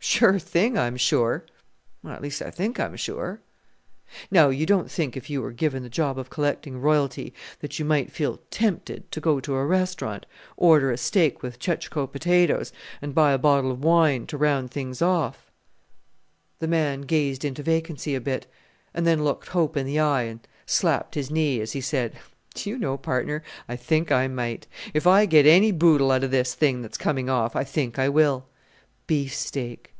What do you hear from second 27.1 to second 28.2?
off, I think I